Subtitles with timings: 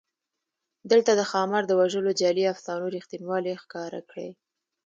[0.91, 4.29] دلته د ښامار د وژلو جعلي افسانو رښتینوالی ښکاره کړی.